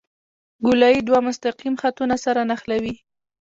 [0.65, 2.95] ګولایي دوه مستقیم خطونه سره نښلوي